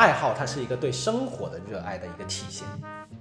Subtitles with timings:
[0.00, 2.66] 爱好它是一个对生活的热爱的一个体现。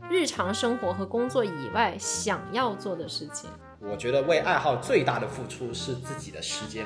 [0.09, 3.49] 日常生活和工作以外想要做的事情，
[3.81, 6.85] 我觉得为爱好最大的付出是自己的时间。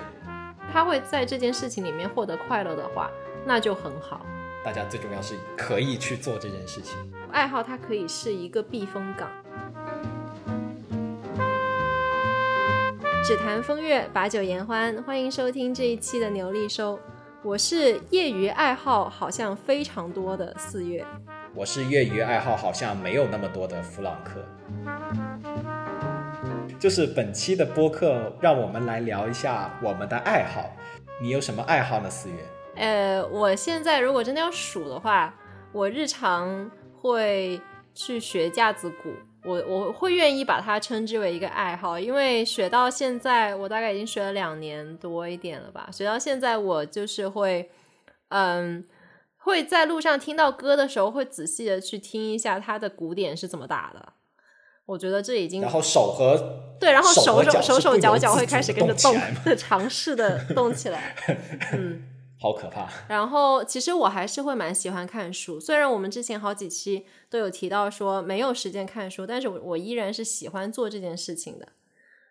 [0.72, 3.08] 他会在这件事情里面获得快乐的话，
[3.46, 4.26] 那就很好。
[4.66, 6.98] 大家最重要是可以去做这件事情。
[7.32, 9.30] 爱好它可以是一个避风港。
[13.24, 17.00] 只谈风月，把酒言欢，欢迎收听这一期的牛力收。
[17.46, 21.06] 我是业余爱好好像非常多的四月。
[21.54, 24.42] 我是业余爱好好像没有那么多的弗朗克。
[26.80, 30.72] 就是本期的播客，让我们来聊一下我们的爱好。
[31.22, 32.10] 你有什么爱好呢？
[32.10, 32.36] 四月？
[32.76, 35.36] 呃，我现在如果真的要数的话，
[35.74, 37.60] 我日常会
[37.94, 39.10] 去学架子鼓。
[39.44, 45.90] 我我会愿意把它称之为一个爱好，因为学到现在，我大概已经学了两年多一点了吧。
[45.92, 47.70] 学到现在，我就是会，
[48.30, 48.86] 嗯，
[49.38, 54.14] 会在路上听到歌的时候，会仔细的去听一下它的鼓点是怎么打的。
[54.86, 61.16] 我觉得这已经，然后手和对，然后手手手手脚脚会开始始跟着动动， 尝试的动起来，
[61.74, 62.10] 嗯。
[62.44, 62.90] 好可怕！
[63.08, 65.58] 然后，其实我还是会蛮喜欢看书。
[65.62, 71.70] 虽然我们之前好几期都有提到说没有时间看书，但是我我依然是喜欢做这件事情的。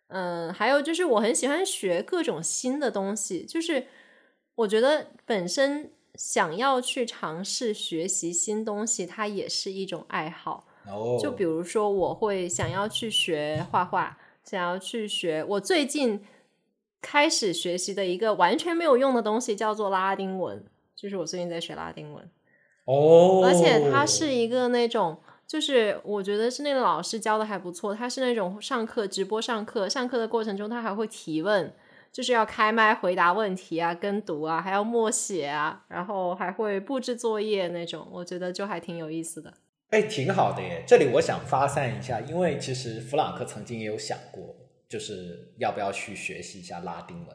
[0.08, 3.46] 嗯，还有就是我很喜欢学各种新的东西。
[3.46, 3.86] 就是
[4.56, 10.66] 我觉得本身想要去尝试学习新东西，它也是一种爱好。
[10.86, 15.42] 哦，就比如说，我会想要去学画画，想要去学。
[15.42, 16.22] 我最近。
[17.02, 20.64] 开始学习的一个完全没有用的东西叫做拉丁文，
[20.96, 22.30] 就是我最近在学拉丁文
[22.86, 31.72] 哦，而且它是一个那种，就是我觉得是那个老师教的还不错，他是那种上课直播上课，上课的过程中他还会提问，
[32.10, 39.52] 就是要开麦回答问题啊，跟读啊，还要默写啊，然后还会布置作业那种，我觉得就还挺有意思的。
[39.90, 40.82] 哎，挺好的耶！
[40.86, 44.56] 这里我想发散一下，因为其实弗朗克曾经也有想过。
[44.92, 47.34] 就是要不要去学习一下拉丁文？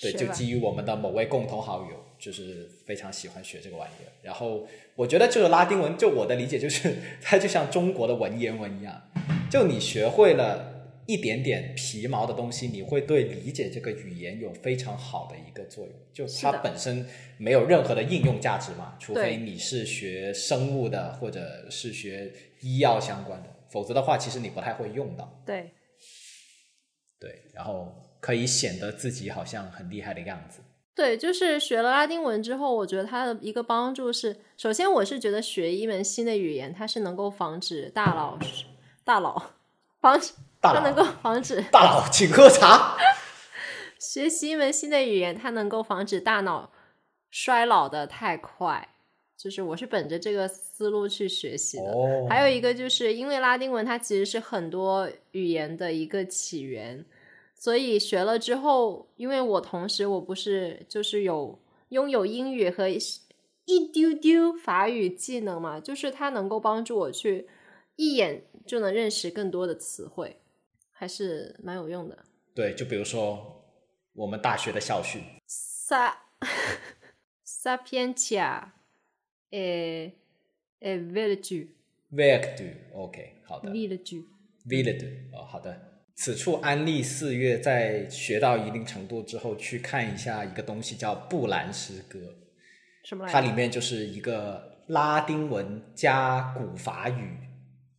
[0.00, 4.08] 对，就基于我们的某位共同好友，就是非常喜欢学这个玩意儿。
[4.22, 9.02] 然后我觉得就是拉丁文，就我的理解就是，它就像中国的文言文一样，
[9.50, 15.94] 就你学会了一点点皮毛的东西，你会对理解这个语言有非常好的一个作用。
[16.12, 17.06] 就它本身
[17.36, 25.42] 没有任何的应用价值嘛，除非你是学生物的或者是学医药相关的，否则的话，其实你不太会用到。
[25.44, 25.70] 对。
[27.20, 30.60] 对，然后可以显得自己好像很厉害的样子。
[30.94, 38.38] 对，就是学了拉丁文之后，我觉得它的一个帮助是，首先我是觉得学一门新的语言，它是能够防止大脑、
[39.04, 39.52] 大脑
[40.00, 42.96] 防止，它能够防止大脑，请喝茶。
[43.98, 46.72] 学习一门新的语言，它能够防止大脑
[47.30, 48.88] 衰老的太快。
[49.38, 57.04] 就是我是本着这个思路去学习的，还有一个就是因为拉丁文它其实是很多语言的一个起源，
[57.54, 61.56] 所以学了之后，因为我同时我不是就是有
[61.90, 62.98] 拥有英语和一
[63.92, 67.46] 丢丢法语技能嘛，就是它能够帮助我去
[67.94, 70.40] 一眼就能认识更多的词汇，
[70.90, 72.18] 还是蛮有用的。
[72.54, 73.62] 对，就比如说
[74.14, 76.14] 我们大学的校训，sa
[77.46, 78.70] sapientia。
[79.50, 80.12] 诶
[80.80, 85.84] 诶，virtue，virtue，OK，好的，virtue，virtue，哦，好的。
[86.14, 92.18] 此处安利四月在学到一定程度之后，去看一下一个东西叫布兰诗歌。
[93.04, 93.26] 什么？
[93.28, 97.38] 它里面就是一个拉丁文加古法语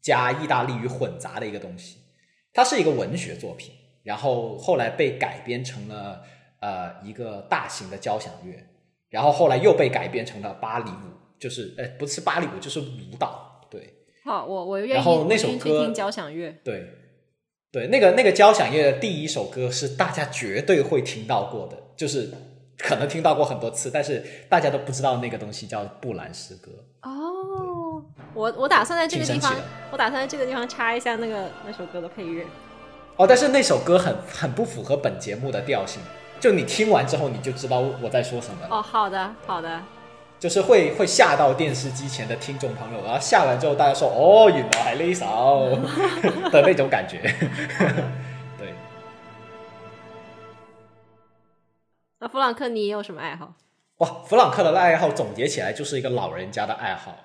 [0.02, 2.00] 加意大利语混杂的一个东西。
[2.52, 3.74] 它是一个文学作品，
[4.04, 6.26] 然后后来被改编成了
[6.60, 8.68] 呃一个大型的交响乐，
[9.10, 11.19] 然后后来又被改编成了芭蕾舞。
[11.40, 13.96] 就是，哎，不是芭蕾舞，就是舞蹈，对。
[14.26, 14.92] 好，我我愿意。
[14.92, 16.88] 然后那首歌听交响乐，对，
[17.72, 22.30] 对，那个那个交响乐的第一首歌是大家绝对会听到过的，就是
[22.78, 26.72] 可能听到过很多次，但是大家都不知道那个东西叫布兰诗歌。
[27.02, 28.04] 哦，
[28.34, 29.56] 我我打算在这个地方，
[29.92, 32.46] 我打算在这个地方插一下那个那首歌的配乐。
[33.16, 36.02] 哦，但是那首歌很很不符合本节目的调性，
[36.40, 38.68] 就你听完之后你就知道我在说什么。
[38.70, 39.82] 哦，好的，好的。
[40.40, 45.78] 就是会会吓到电视机前的听众朋友，然后下完之后大家说：“哦，原来还一首
[46.52, 47.20] 的那种感觉。
[48.58, 48.74] ”对。
[52.20, 53.54] 那弗朗克，你有什么爱好？
[53.98, 57.16] 哇，弗朗克的爱好总结起来就是一个老人家的爱好，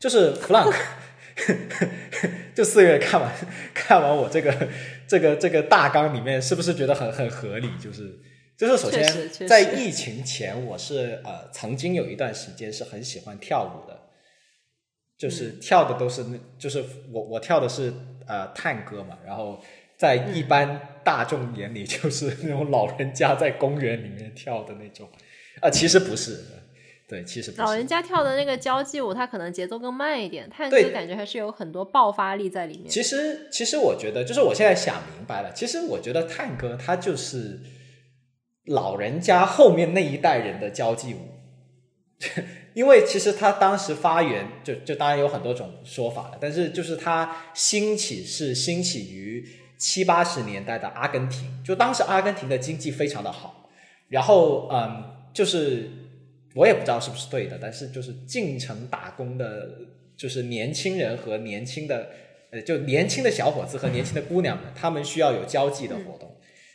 [0.00, 0.78] 就是弗朗克。
[2.54, 3.32] 就四月看完
[3.72, 4.68] 看完我这个
[5.08, 7.70] 这个这个大纲里面，是不是觉得很很合理？
[7.78, 8.20] 就是
[8.56, 13.98] 就是首先在疫情前，我是呃曾经有一段时间是很喜欢跳舞的，
[15.18, 17.92] 就是跳的都是那，就是我我跳的是
[18.26, 19.62] 呃探戈嘛，然后
[19.96, 25.08] 在一般大众眼里就是那种老人家在公园里面跳的那种，
[25.60, 26.44] 啊，其实不是。
[27.08, 32.88] 对，其实老人家跳的那个交际舞，它可能节奏更慢一点，探戈感觉还是有很多爆发力在里面。
[32.88, 37.60] 其实，其实我觉得，就是我现在想明白了，其实我觉得探戈它就是
[38.66, 41.18] 老人家后面那一代人的交际舞，
[42.74, 53.68] 因为其实它当时发源，就就当然有很多种说法了，但是就是它兴起是兴起于七八十年代的阿根廷，就当时阿根廷的经济非常的好，
[54.08, 55.90] 然后嗯，就是。
[56.54, 59.70] 我也不知道是不是对的，但是就是进城打工的，
[60.18, 62.10] 就是年轻人和年轻的，
[62.50, 66.31] 呃，就年轻的小伙子和年轻的姑娘们，他们需要有交际的活动，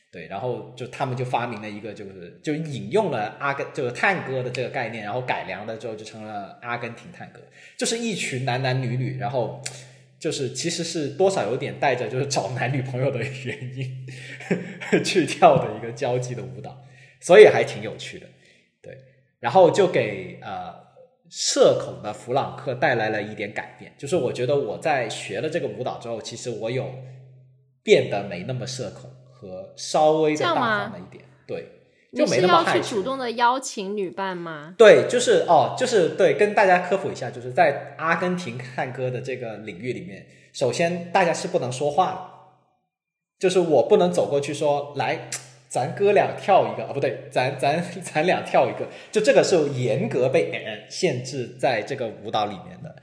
[0.09, 7.41] 对，然后就他们就发明了一个，就是就引用了阿根就是探戈的这个概念，然后改良了之后就成了阿根廷探戈，
[7.77, 9.61] 就是一群男男女女，然后
[10.17, 14.07] 就是其实是多少有点带着就是找男女朋友的原因
[15.03, 16.83] 去跳的一个交际的舞蹈，
[17.19, 18.25] 所以还挺有趣的。
[18.81, 18.97] 对
[19.39, 20.73] 然后就给呃
[21.29, 26.89] 社恐的弗朗克带来了一点改变，就是我觉得我在学了这个舞蹈之后，其实我有
[27.83, 31.69] 变得没那么社恐和稍微的大方了一点，对，
[32.13, 32.97] 就没那么害羞。
[32.97, 34.73] 主动的邀请女伴吗？
[34.77, 42.19] 对，就是哦，就是对，跟大家科普一下，就是在阿根廷探戈的这个领域里面，首先大家是不能说话的，
[43.39, 45.29] 就是我不能走过去说来。
[45.69, 50.49] 咱哥俩跳一个啊，不对，咱咱 咱俩跳一个，就这个是严格被
[50.89, 52.95] 限制在这个舞蹈里面的。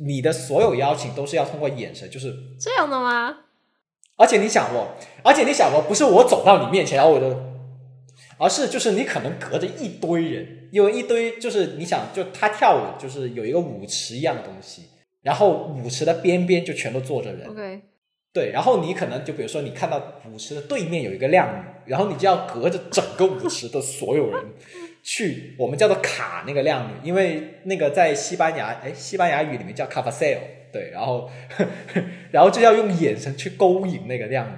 [0.00, 3.38] 你的所有邀请都是要通过眼神，就是这样的吗？
[4.20, 4.88] 而且你想哦，
[5.24, 7.34] 而且你想哦，不是我走到你面前，然后我就，
[8.36, 14.82] 而是就是你可能隔着一堆人，因为一堆就是你想，就他跳舞就是有一个舞池一样的东西，
[15.22, 17.48] 然后舞池的边边就全都坐着人。
[17.48, 17.80] OK。
[18.32, 20.00] 对，然后你可能就比如说，你看到
[20.32, 24.44] 舞池的对面有一个靓女，然后你就要隔着整个舞池的所有人
[25.02, 30.38] 去，我们叫做卡那个靓女，因为那个在西班牙，哎，西班牙语里面叫 c a p a s e l
[30.72, 31.30] 对，然后
[32.30, 34.56] 然后就要用眼神去勾引那个靓女，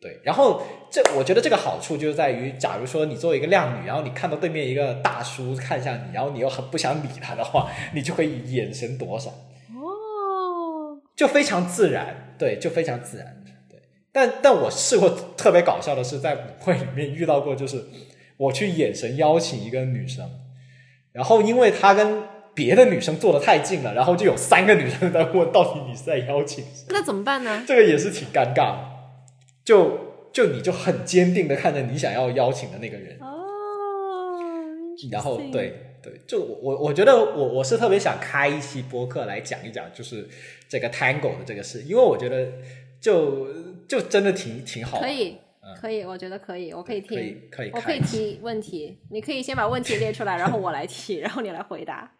[0.00, 9.32] 对，然后这我觉得这个好处就是在于，假如说你作为一个靓女，然后你看到对面一个大叔看向你，然后你又很不想理他的话，你就可以眼神躲闪。
[9.32, 13.78] 哦就非常自然，对，就非常自然，对。
[14.10, 17.84] 但但我试过特别搞笑的是，在舞会里面遇到过，就是
[18.38, 20.30] 我去眼神邀请一个女生，
[21.12, 22.22] 然后因为她跟
[22.54, 26.86] 别的女生坐的太近了，然后就有三个女生在问，到底你是在邀请谁？
[26.88, 27.64] 那怎么办呢？
[27.66, 28.90] 这个也是挺尴尬的，
[29.64, 29.98] 就
[30.32, 34.36] 就你就很坚定的看着你想要邀请的那个人哦，
[35.10, 35.86] 然后对。
[36.02, 40.26] 对，就我我我觉得我我是特别想开一期播客来讲一讲，就是
[40.66, 42.50] 这个 Tango 的这个事，因为我觉得
[42.98, 43.48] 就
[43.86, 44.98] 就真的挺挺好。
[44.98, 45.36] 可以，
[45.78, 52.10] 可以，我觉得可以，我可以听，可以，可以，我可以提问题，你可以先把问题列出来，然后我来提，然后你来回答。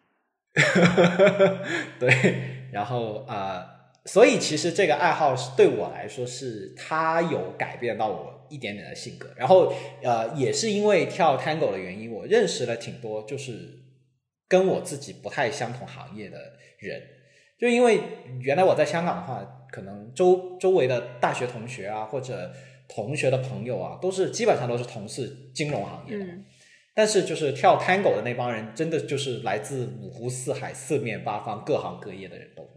[1.99, 3.65] 对，然后啊，
[4.05, 8.39] 所以其实这个爱好是对我来说是它有改变到我。
[8.51, 13.79] 一点点的性格，然后呃，也是因为跳 Tango 的原因，我认识了挺多就是
[14.49, 16.37] 跟我自己不太相同行业的
[16.77, 17.01] 人。
[17.57, 18.01] 就因为
[18.41, 19.41] 原来我在香港的话，
[19.71, 22.51] 可能周周围的大学同学啊，或者
[22.89, 26.25] 同学的朋友啊，都是基本上都是从事金融行业的。
[27.01, 32.69] 但是就是跳 Tango 的那帮人，真的就是来自五湖四海、四面八方、各行各业的人都有。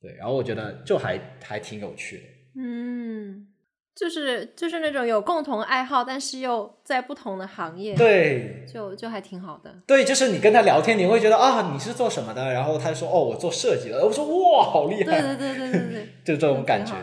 [0.00, 2.22] 对，然后我觉得就还还挺有趣的。
[2.62, 3.48] 嗯。
[3.96, 9.74] 就是就是那种有共同爱好，但是又在不同的行业，对，就就还挺好的。
[9.88, 12.52] 对，就是你跟他聊天，你会觉得啊，你是做什么的？
[12.52, 14.06] 然后他说哦，我做设计的。
[14.06, 15.20] 我说哇，好厉害！
[15.20, 16.94] 对对对对对对，就这种感觉。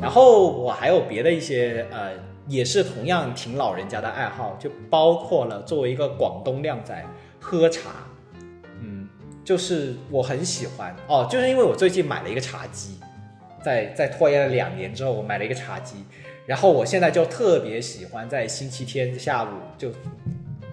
[0.00, 2.12] 然后我还有别的一些呃，
[2.48, 7.04] 也是同样挺老人家的爱好，就包括了作为一个广东靓仔
[7.38, 7.90] 喝茶，
[8.80, 9.08] 嗯，
[9.44, 12.98] 就是我很喜欢哦，就是因为我最近买了一个茶几。
[13.60, 15.96] 在在拖延了两年之后，我买了一个茶几，
[16.46, 19.90] 然后我现在就特别喜欢在星期天下午就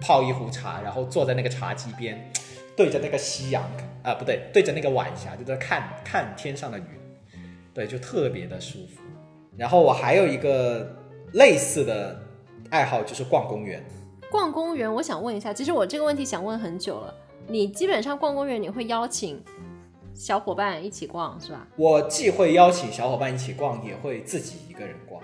[0.00, 2.30] 泡一壶茶，然后坐在那个茶几边，
[2.76, 3.68] 对着那个夕阳
[4.04, 6.84] 啊，不对，对着那个晚霞，就在看看天上的云，
[7.74, 9.02] 对，就特别的舒服。
[9.56, 10.96] 然后我还有一个
[11.36, 12.20] 类似的
[12.70, 13.84] 爱好，就是逛公园。
[14.30, 17.14] 逛公园，我想问一下，其实我这个问题想问很久了，
[17.46, 19.42] 你基本上逛公园，你会邀请？
[20.14, 21.66] 小伙伴一起逛是吧？
[21.76, 25.22] 我既会邀请小伙伴一起逛，也会自己一个人逛。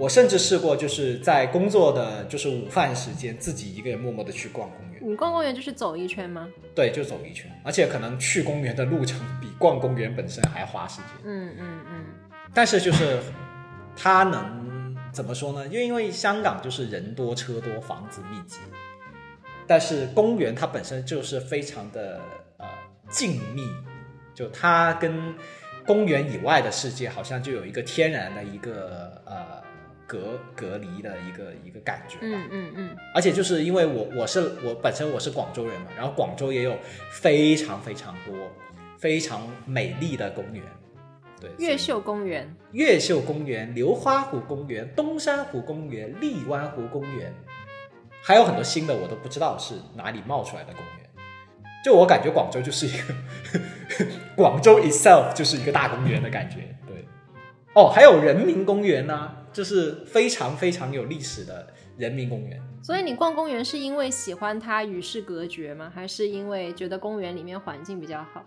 [0.00, 5.00] 我甚至试过，就是在工作的就是午饭时间，自己一个人默默的去逛公园。
[5.00, 6.48] 你逛公园就是走一圈吗？
[6.74, 11.06] 对，就走一圈，而且可能去公园的路程比逛公园本身还花时间。
[11.24, 12.04] 嗯嗯嗯。
[12.52, 13.20] 但是就是
[13.96, 14.71] 它能
[15.12, 15.66] 怎么说呢？
[15.66, 18.58] 因为因为香港就是人多车多，房子密集，
[19.66, 22.20] 但是公园它本身就是非常的
[22.56, 22.66] 呃
[23.08, 23.68] 静谧，
[24.34, 25.34] 就它跟
[25.86, 29.62] 公园以外的世界好像就有一个天然的一个呃。
[30.04, 36.76] 隔隔离的一个一个感觉，嗯嗯嗯，而且就是因为我我是我本身我是广州人嘛，然后广州也有
[37.10, 38.36] 非常非常多
[38.98, 40.62] 非常美丽的公园，
[41.42, 47.34] 对，越秀公园、越秀公园、流花湖公园、东山湖公园、荔湾湖公园，
[48.22, 51.10] 还有很多新的我都不知道是哪里冒出来的公园，
[51.84, 53.14] 就我感觉广州就是一个
[54.36, 57.04] 广州 itself 就是一个大公园的感觉，对，
[57.74, 59.36] 哦，还有人民公园呢。
[59.52, 61.66] 就是非常非常有历史的
[61.98, 65.92] 人民公园，所以你逛公园是因为喜欢它与世隔绝吗？
[65.94, 68.42] 还是因为觉得公园里面环境比较好？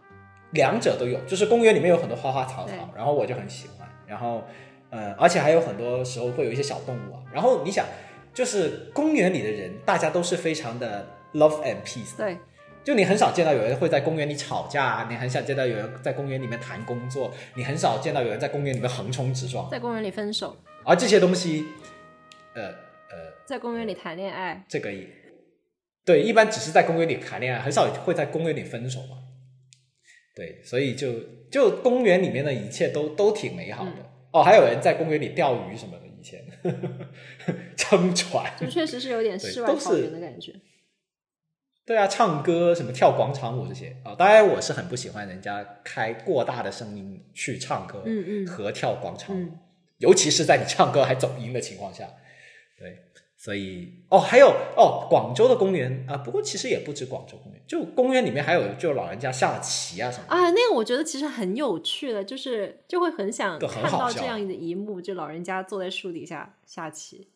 [0.52, 4.44] 两者都有，就是公园里面有很多花花草草，然后我就很喜欢，然后
[4.90, 7.22] 呃，而且还有很多时候会有一些小动物啊。
[7.34, 7.86] 然后你想，
[8.34, 12.38] 就是公园里的人，大家都是非常的 love and peace，对，
[12.84, 20.56] 就你很少见到有人会在公园里吵架，你很少见到有人在公园里面谈工作，你很少见到有人在公园里面横冲直撞，在公园里分手。
[20.84, 21.66] 而这些东西，
[22.54, 25.08] 呃呃，在公园里谈恋爱，这个也
[26.06, 29.18] 对，一般只是在公园里谈恋爱，很少会在公园里分手嘛。
[30.36, 31.14] 对，所以就
[31.50, 33.92] 就公园里面的一切都都挺美好的。
[34.32, 36.44] 哦，还有人在公园里钓鱼什么的，以前
[37.78, 40.54] 撑船，就确实是有点世外桃源的感觉。
[41.86, 49.50] 对啊，唱歌什么跳广场舞这些啊，当然我是很不喜欢人家开过大的声音去唱歌，嗯嗯，和跳广场舞。
[50.00, 52.06] 尤其是在你唱歌还走音的情况下，
[52.78, 52.98] 对，
[53.38, 67.28] 所以哦，还有哦，广州的公园啊，不过其实也不止广州公园，就公园里面还有就老人家下棋啊什么啊，那个我觉得其实很有趣的，就是就会很想看到这样的一幕，就老人家坐在树底下下棋。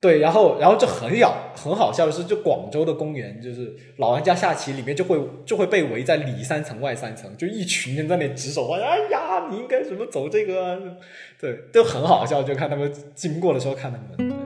[0.00, 8.84] 对，然后，然后就很咬，很好笑的是，就广州的公园，就是老人家下棋，里面就会就会被围在里三层外三层，就一群人在那指手画脚。
[8.84, 10.98] 哎呀，你应该怎么走这个？
[11.40, 14.43] 对，都很好笑，就看他们经过的时候看他们。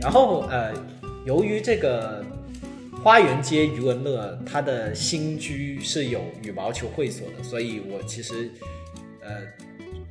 [0.00, 0.72] 然后呃，
[1.24, 2.24] 由于这个
[3.02, 8.50] 花园街余文乐他的新居是有羽毛球会所的，所以我其实
[9.22, 9.30] 呃。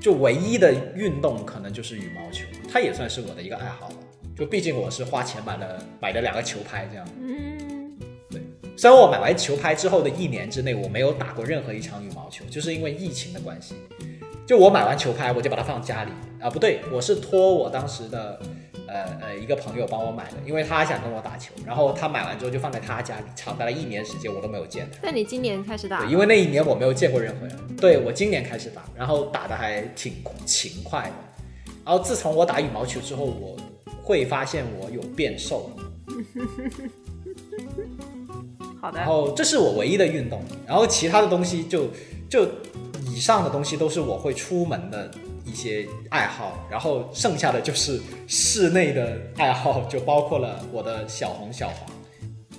[0.02, 3.96] 就唯一的运动可能就是羽毛球，它也算是我的一个爱好吧。
[4.34, 7.06] 就毕竟我是花钱买了买了两个球拍这样。
[7.20, 7.98] 嗯，
[8.30, 8.42] 对。
[8.78, 13.76] 虽然我买完球拍之后的一年之内我没有打过任何一场羽毛球，就是因为疫情的关系。
[14.50, 18.42] 就我买完球拍我就把它放家里啊，不对，我是托我当时的。
[18.88, 24.98] 呃呃，一个朋友帮我买的，因为他想跟我打球，然后他买完之后就放在他家里，长达了一年时间，我都没有见他。
[25.04, 26.00] 那你今年开始打？
[26.00, 27.56] 对，因为那一年我没有见过任何人。
[27.78, 30.14] 对我今年开始打，然后打的还挺
[30.44, 31.14] 勤快的。
[31.86, 33.56] 然后自从我打羽毛球之后，我
[34.02, 35.84] 会发现我有变瘦了。
[38.82, 38.98] 好的。
[38.98, 41.90] 然后这是我唯一的运动，然后其他的东西就
[42.28, 42.48] 就
[43.10, 45.10] 以上的东西都是我会出门的。
[45.46, 51.90] 一些爱好，然后剩下的就是室内的爱好，就包括了我的小红小黄。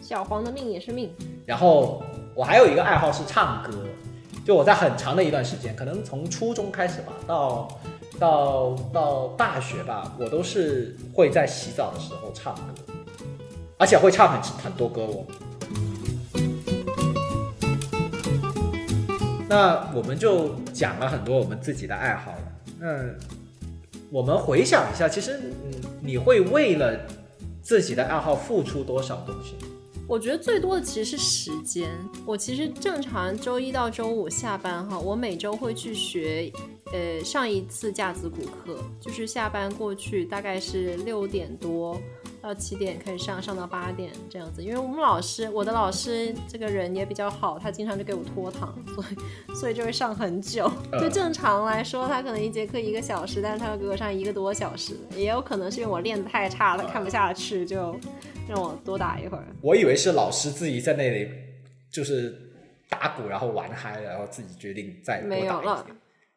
[0.02, 1.08] 小黄的命也是命。
[1.46, 2.02] 然后
[2.34, 3.86] 我还有一个爱好是唱歌，
[4.44, 7.68] 就我在很长的一段时间，可能从初中开始吧，到
[8.18, 12.92] 到到大学吧，我都是会在洗澡的时候唱歌，
[13.78, 15.24] 而且会唱很很多歌哦。
[19.50, 22.38] 那我们就讲了很多我们自己的爱好了。
[22.82, 23.18] 嗯，
[24.08, 26.96] 我们回想一下，其实，嗯，你会为了
[27.60, 29.56] 自己的爱好付出多少东西？
[30.06, 31.90] 我觉得最多的其实是时间。
[32.24, 36.52] 我其实正常周一到周五下班哈，我每周会去学，
[36.92, 42.00] 呃，上一次架子鼓课，就是下班过去大概是六点多。
[42.42, 44.62] 到七点开始上，上到八点这样子。
[44.64, 50.70] 因为我们老师，我的老师这个人也比较好，他经常就给我拖堂，所以所以就会上很久。
[50.98, 54.96] 就正常来说，他可能一节课一个小时，但是他要给我上一个多小时。
[55.14, 57.94] 也有可能是因为我练的太差了，看不下去，就
[58.48, 59.44] 让我多打一会儿。
[59.60, 61.28] 我以为是老师自己在那里
[61.90, 62.34] 就是
[62.88, 65.86] 打鼓，然后玩嗨了，然后自己决定再没有了。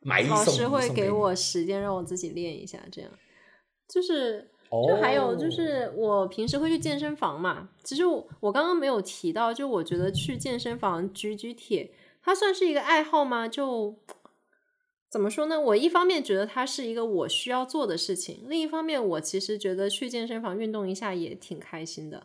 [0.04, 3.10] 买一送老师会给我时间让我自己练一下，这样
[3.88, 4.50] 就是。
[4.90, 7.70] 就还有就是，我平时会去健身房嘛。
[7.84, 11.92] 其实我我刚刚没有提到，就我觉得去健身房举举铁，
[12.24, 13.48] 它算是一个爱好吗？
[13.48, 13.96] 就
[15.12, 15.62] 怎么说呢？
[15.62, 22.24] 我一方面觉得它是一个我需要做的事情，另一方面我其实觉得去健身房运动一下也挺开心的。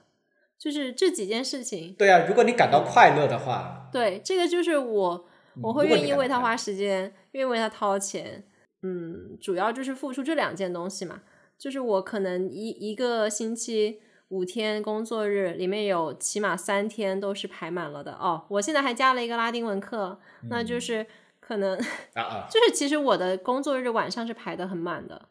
[0.59, 1.95] 就是这几件事情。
[1.99, 5.27] 对啊，如果你感到快乐的话，对这个就是我
[5.63, 8.45] 我会愿意为他花时间，愿意为他掏钱。
[8.83, 11.23] 嗯，主要就是付出这两件东西嘛。
[11.57, 18.45] 就是我可能一一个星期五天工作日里面有起码三天都是排满了的哦。
[18.49, 21.07] 我现在还加了一个拉丁文课，那就是。
[21.41, 21.79] 可能
[22.13, 25.31] 啊啊，就是其实我的工作日晚上是排的很满的，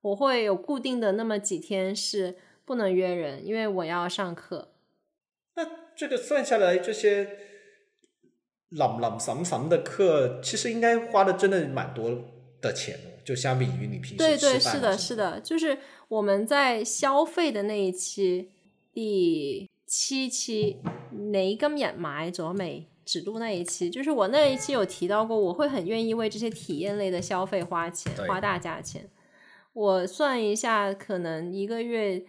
[0.00, 4.72] 我会有固定的那么几天是不能约人，因为我要上课。
[5.54, 5.64] 那
[5.94, 7.38] 这个算下来，这些
[8.72, 12.10] 朗朗什什的课，其实应该花的真的蛮多
[12.60, 18.50] 的钱哦，就相比于你平时对对是的，是的，就是我们在消费的那一期
[18.92, 20.78] 第七期，
[21.10, 22.86] 你今日买咗未？
[23.04, 29.10] 指路那一期，就是我那一期有提到过，我会很愿意为这些体验类的消费花钱，花大价钱。
[29.72, 32.24] 我算一下，可能一个月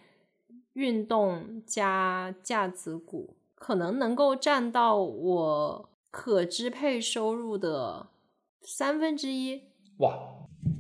[0.74, 8.06] 运动加架子鼓，可能能够占到我可支配收入的
[8.62, 9.64] 三分之一。
[9.98, 10.16] 哇，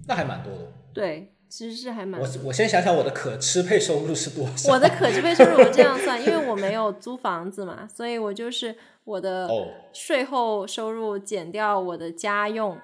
[0.07, 0.71] 那还蛮多的。
[0.93, 1.31] 对。
[1.49, 2.19] 其实是还蛮……
[2.19, 4.73] 我我先想想我的可支配收入是多少。
[4.73, 9.47] 我的可支配收入我这样算，因为我没有 租房子嘛，所以我就是我的
[9.93, 12.75] 税后收入减掉我的家用，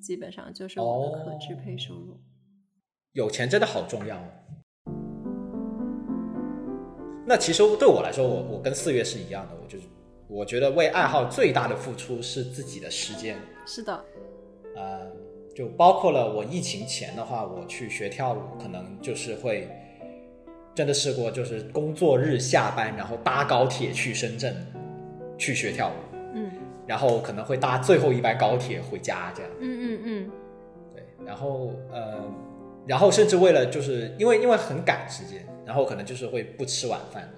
[0.00, 2.18] 基本上就是我的可支配收入。
[3.12, 4.18] 有钱真的好重要。
[7.26, 9.84] 那其实对我来说，我我跟四月是一样的，我就是
[10.28, 13.36] 我觉得为爱好最大的付出是自己的时间。
[13.66, 14.04] 是的。
[14.76, 15.10] 呃。
[15.56, 19.68] 就包括了我疫情前的话，我去学跳舞，可能就是会
[20.72, 24.54] 真的试过，就是工作日下班，然后搭高铁去深圳
[25.36, 26.52] 去学跳舞，嗯，
[26.86, 30.30] 然后可能会搭最后一班高铁回家，这样，嗯嗯嗯，
[30.94, 32.22] 对，然后呃，
[32.86, 37.28] 然后甚至为了就是因为因为很赶时间，然后可能就是会不吃晚饭，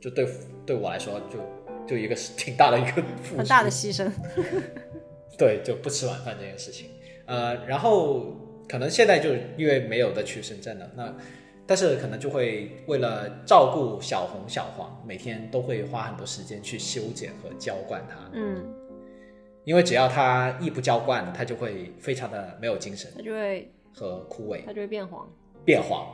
[0.00, 0.24] 就对
[0.64, 1.40] 对我来说就
[1.88, 3.02] 就一个是挺大的一个
[3.36, 4.10] 很大的牺牲，
[5.38, 6.90] 对，就不吃晚饭这件事情。
[7.26, 8.36] 呃，然后
[8.68, 11.16] 可能现在就因为没有的去深圳了，那
[11.66, 18.16] 但是可能就会为了照顾小红小黄，每天都会花很多时间去修剪和浇灌它。
[18.32, 18.64] 嗯，
[19.64, 25.30] 因为只要它一不浇灌，它就会非常的没有精神，它就会和枯萎，它就会变黄，
[25.64, 26.06] 变黄。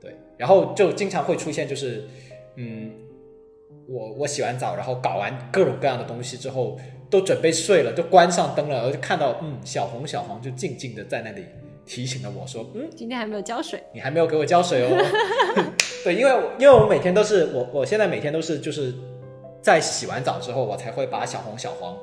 [0.00, 2.08] 对，然后就经常会出现就是，
[2.56, 2.90] 嗯，
[3.88, 6.78] 我我洗完澡，然后搞完各种各样的东西之后。
[7.12, 11.44] 都准备睡了，就关上灯了，然后就看到，嗯，小红小黄就静静的在那里
[11.84, 14.96] 提醒了我说，嗯，今天还没有浇水，你还没有给我浇水哦。
[16.04, 18.94] 对，因为因为我每天都是我我现在每天都是就是
[19.60, 21.94] 在洗完澡之后，我才会把小红小黄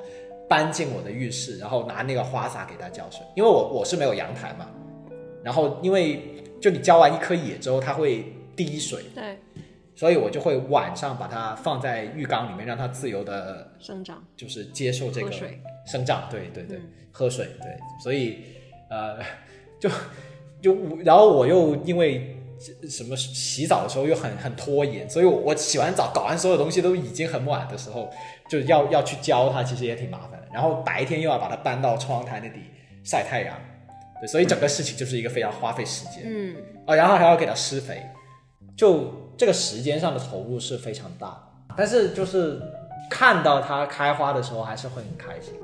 [0.48, 4.68] 搬进我的浴室，然后拿那个花洒给它浇水，因为我我是没有阳台嘛，
[5.42, 6.22] 然后因为
[6.60, 9.36] 就你浇完一颗野之后它会滴水，对。
[10.00, 15.30] 所以我就会晚上把它放在浴缸里面，让它自由的生长，就是接受这个
[15.84, 16.26] 生长。
[16.30, 16.80] 对对对，
[17.12, 17.46] 喝水。
[17.60, 18.38] 对，所以
[18.88, 19.18] 呃，
[19.78, 19.90] 就
[20.62, 22.34] 就然后我又因为
[22.88, 28.10] 什么洗澡的时候又很很拖延，所以我我洗完澡搞完所有东西都已经很晚的时候，
[28.48, 30.48] 就要要去教它，其实也挺麻烦的。
[30.50, 32.60] 然后白天又要把它搬到窗台那里
[33.04, 33.54] 晒太阳，
[34.18, 36.22] 对，所以整个事情就是一个非常花费时间。
[36.24, 38.02] 嗯，哦，然后还要给它施肥，
[38.74, 39.19] 就。
[39.40, 41.42] 这个时间上的投入是非常大，
[41.74, 42.60] 但是就是
[43.10, 45.54] 看到它开花的时候，还是会很开心。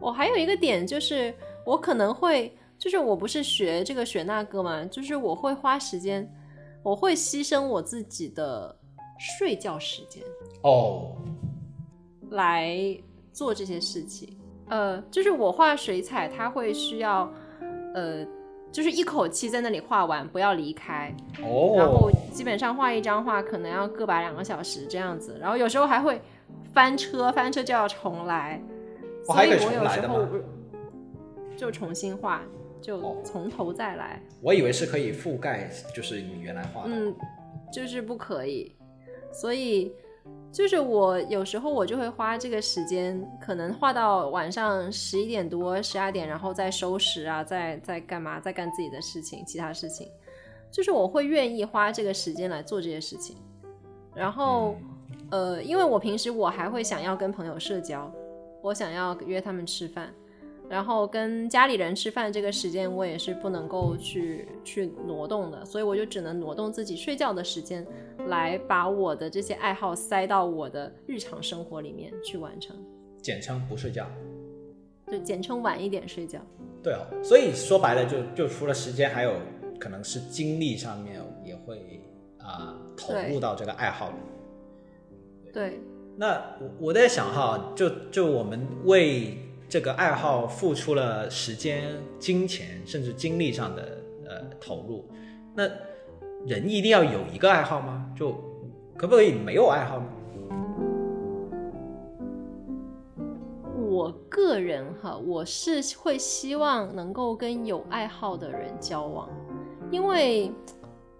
[0.00, 6.32] 我还有一个点就是，我可能会，就是我不是学这个学那个嘛，就是我会花时间，
[6.84, 8.72] 我会牺牲我自己的
[9.18, 10.22] 睡觉时间
[10.62, 11.16] 哦，
[12.30, 12.78] 来
[13.32, 14.38] 做这些事情。
[14.68, 17.28] 呃，就是我画水彩，它会需要，
[17.92, 18.24] 呃。
[18.72, 21.14] 就是一口气在那里画完，不要离开。
[21.42, 21.74] 哦。
[21.76, 26.20] 然后基本上画一张画可能要个把两个小时这样子，然后有时候还会
[26.72, 28.60] 翻车，翻车就要重来。
[29.24, 30.26] 所以我有时候
[31.56, 32.42] 就重新画，
[32.80, 34.22] 就从头再来。
[34.40, 36.88] 我以为是可以覆盖，就是你原来画的。
[36.90, 37.14] 嗯，
[37.72, 38.76] 就是不可以。
[39.32, 39.92] 所以。
[40.52, 50.08] 就是我有时候我就会花这个时间，可能画到晚上十一点多、十二点，然后再收拾啊，再再干嘛，再干自己的事情，其他事情。
[50.70, 53.36] 就是我会愿意花这个时间来做这些事情。
[54.14, 54.76] 然后，
[55.30, 58.10] 呃，因为我平时我还会想要跟朋友社交，
[58.62, 60.12] 我想要约他们吃饭。
[60.68, 67.86] 然后跟家里人吃饭这个时间，我也是不能够去去挪动的，所以我就只能挪动自己睡觉的时间，
[68.26, 72.76] 来把我的这些爱好塞到我的日常生活里面去完成。
[73.22, 74.06] 简称不睡觉。
[75.10, 76.40] 就简称晚一点睡觉。
[76.82, 79.34] 对哦，所以说白了，就就除了时间，还有
[79.78, 82.00] 可能是精力上面也会
[82.38, 84.16] 啊投入到这个爱好里。
[85.52, 85.80] 对。
[86.16, 95.04] 那我我在想哈，就就我们为这个爱好付出了时间、金钱，甚至精力上的呃投入，
[95.54, 95.64] 那
[96.46, 98.10] 人一定要有一个爱好吗？
[98.16, 98.32] 就
[98.96, 100.06] 可不可以没有爱好呢？
[103.88, 109.28] 我个人哈，我是会希望能够跟有爱好的人交往，
[109.90, 110.52] 因为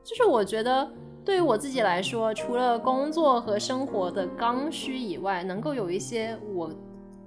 [0.05, 0.89] 就是我觉得
[1.25, 6.71] 对于我自己来说，除了工作和生活的刚需以外，能够有一些我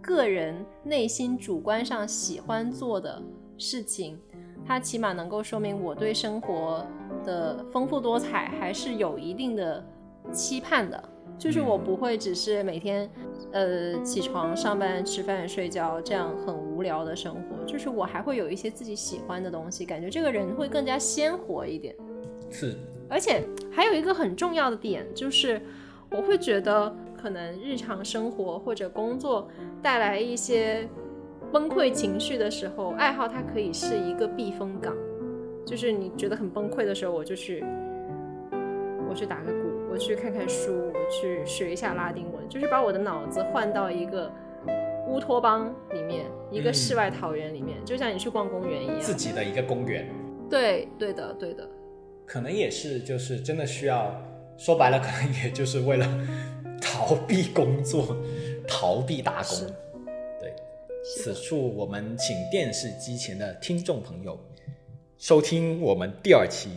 [0.10, 3.22] 个人内心主观上喜欢做的
[3.60, 4.20] 事情，
[4.66, 6.84] 它起码能够说明我对生活
[7.24, 9.86] 的丰富多彩还是有一定的
[10.34, 11.02] 期盼的。
[11.38, 13.10] 就是我不会只是每天，
[13.52, 17.64] 呃，起床上班、吃饭、睡觉这样很无聊的生活。
[17.66, 21.96] 就是我还会有一些自己喜欢的东西，感觉这个人会更加鲜活一点。
[22.50, 22.76] 是，
[23.08, 25.62] 而且还有一个很重要的点，就是
[26.12, 29.50] 我会觉得可能日常生活或者工作
[29.82, 30.88] 带来一些
[31.52, 34.96] 崩溃情绪的时候，爱好它可以是一个避风港。
[35.66, 37.64] 就是你觉得很崩溃的时候，我就去，
[39.10, 39.70] 我去打个鼓。
[39.92, 44.32] 我去看看书，我去学一下拉丁文，就是把我的脑子换到一个
[45.08, 50.08] 乌托邦里面，一个世外桃源里面，就像你去逛公园一样，自己的一个公园。
[50.48, 51.68] 对，对的，对的。
[52.26, 54.16] 可能也是，就是真的需要
[54.58, 56.06] 说白了，可能也就是为了
[57.00, 58.14] 逃避工作，
[58.68, 59.58] 逃避打工。
[60.38, 60.54] 对，
[61.16, 64.38] 此处我们请电视机前的听众朋友
[65.18, 66.72] 收听我们第二期，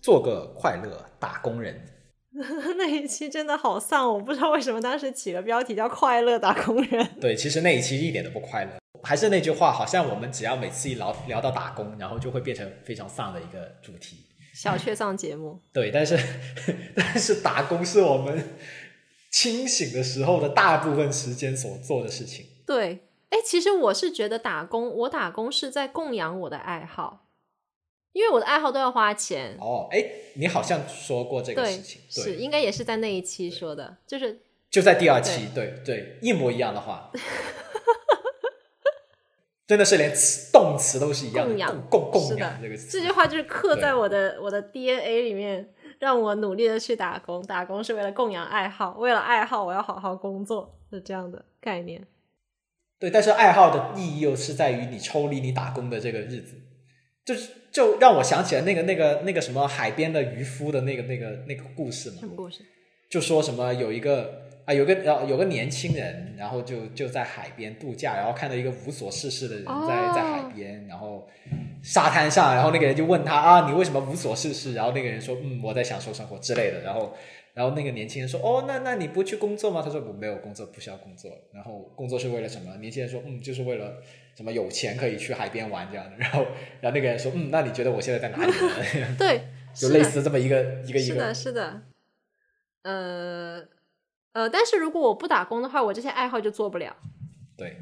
[0.00, 1.84] 做个快乐打工人。
[2.78, 7.04] 那一期真的好丧，我不知道为什么当时起个标题叫“快乐打工人”。
[7.20, 8.70] 对，其实那一期一点都不快乐。
[9.02, 14.18] 还是那句话，好像我们只要每次一聊聊到打工，然后就会变成非常丧的一个主题。
[14.54, 15.60] 小确丧节目。
[15.72, 16.16] 对，但是
[16.94, 18.42] 但是打工是我们
[19.36, 22.46] 清醒的时候的大部分时间所做的事情。
[22.64, 27.26] 对，哎，其实我是觉得打工，我打工是在供养我的爱好。
[28.14, 30.02] 因为我的爱好都要花钱哦，哎，
[30.36, 37.12] 你好像说过这个事情，是应该也是在那一期说的，就是就在第二期，对对，一模一样的话，
[39.68, 52.06] 真的是连词动词都是一样的，供养供供养这个词，这句话就是刻在我的我的 DNA 里面，让我努力的去打工，打工是为了供养爱好，为了爱好我要好好工作，是这样的概念。
[52.98, 56.56] 对，但是爱好的意义又是在于你抽离你打工的这个日子。
[57.24, 62.18] 就是就让我想起了那个那个那个什么海边的渔夫的那个那个那个故事嘛。
[62.20, 62.64] 什么故事？
[63.10, 71.26] 就说什么有一个啊有个呃有个年轻人，然后就就在海边度假，然后看到一个无所事事的人在在海边，然后
[71.82, 74.74] 沙滩上，然后那个人就问他啊你为什么无所事事？
[74.74, 77.16] 然后那个人说嗯我在享受生活之类的，然后。
[77.56, 81.30] 然后那个年轻人说：“哦，那那你不去工作吗？”他说：“我没有工作，不需要工作。
[81.54, 83.94] 然后工作是为了什么？”年轻人说：“嗯，就是为了
[84.36, 86.42] 什么有钱可以去海边玩这样的。”然后，
[86.82, 88.52] 然后那个人说：“嗯，那你觉得我现在在哪里？”
[89.16, 89.40] 对，
[89.72, 91.14] 就类似这么一个一个一个。
[91.14, 91.82] 是的，是的。
[92.82, 93.62] 呃
[94.36, 96.94] 呃，但是如果我不打工的话，我这些爱好就做不了。
[97.56, 97.74] 对，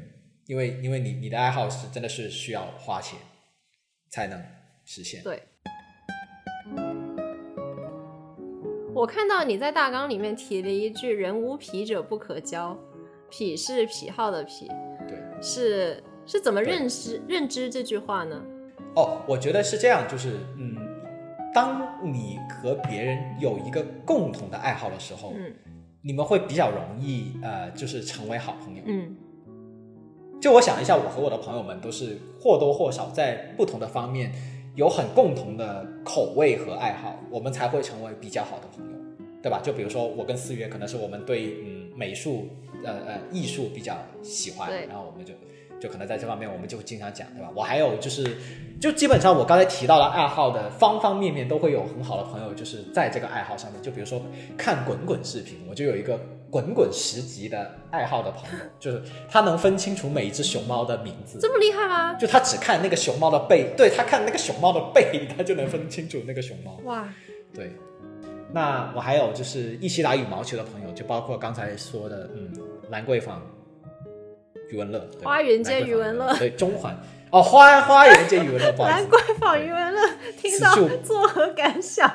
[0.45, 3.19] 因为因为你你的爱好是真的是需要花钱
[4.09, 4.41] 才能
[4.85, 5.21] 实现。
[5.21, 5.43] 对。
[8.93, 12.79] 我看到你在大纲里面提了一句“人无癖者不可交”，
[13.29, 14.69] 癖是癖好的癖，
[15.09, 18.41] 对，是是怎么认识认知这句话呢？
[18.95, 20.77] 哦，我觉得是这样，就是嗯，
[21.53, 25.53] 当你和别人有一个共同的爱好的时候，嗯，
[26.05, 29.15] 你们会比较容易呃，就是成为好朋友，嗯，
[30.39, 34.31] 就我想一下，我和我的朋友们都是或多或少在不同的方面。
[34.75, 38.97] 有很共同的口味和爱好，我们才会成为比较好的朋友，
[39.41, 39.61] 对吧？
[39.63, 42.49] 就比如说我跟四月，可能是我们对嗯美术
[42.83, 45.33] 呃呃艺术比较喜欢，然后我们就
[45.85, 47.51] 就可能在这方面我们就经常讲，对吧？
[47.53, 48.23] 我还有就是，
[48.81, 53.81] 就基本上我刚才提到了爱好的方方面面都会有很好的朋友，就是在这个爱好上面。
[53.81, 54.21] 就比如说
[54.57, 56.19] 看滚滚视频，我就有一个。
[56.51, 62.13] 滚滚十级的爱好的朋友，就是他能分清楚每一只熊猫的名字，这么厉害吗？
[62.13, 66.79] 就他只看那个熊猫的背，对他看那个熊猫的背，他就能分清楚那个熊猫。
[66.85, 67.09] 哇，
[67.53, 67.73] 对。
[68.53, 72.49] 那我还有就是一起打羽毛球的朋友，就包括刚才说的，嗯，
[72.89, 73.41] 兰桂坊
[74.69, 76.95] 余文乐，花园街余文乐，对，中环
[77.31, 80.01] 哦，花花园街余文乐，兰桂坊余文乐，
[80.37, 80.73] 听到
[81.03, 82.11] 作何感想？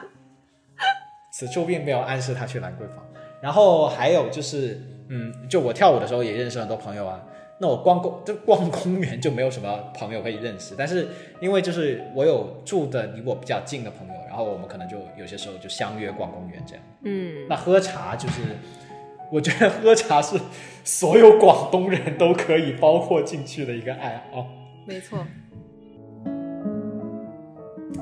[1.33, 2.97] 此处 并没有暗示他去兰桂坊。
[3.41, 7.23] 然后还有就是，嗯，就我跳舞的时候也认识很多朋友啊。
[7.63, 10.75] 那我逛公就逛公园就没有什么朋友可以认识。
[10.79, 11.09] 但是
[11.41, 16.85] 因为就是我有住的离我比较近的朋友，然后我们可能就有些时候就相约逛公园这样。
[17.05, 18.41] 嗯，那喝茶就是，
[19.31, 20.39] 我觉得喝茶是
[20.85, 24.47] 所有广东人都可以包括进去的一个爱好。
[24.87, 25.19] 没错。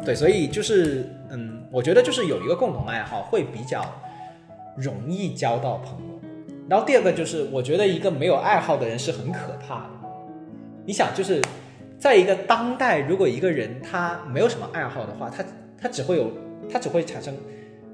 [0.05, 3.85] 对，所以就是嗯，我觉得就是有一个共同爱好会比较
[4.77, 6.19] 容易交到朋友。
[6.69, 9.91] 然后第二个就是，我觉得一个没有爱好的人是很可怕的。
[10.87, 11.43] 你想，就是
[11.99, 15.45] 在一个当代，如果一个人他没有什么爱好的话，他
[15.79, 16.31] 他只会有
[16.71, 17.35] 他只会产生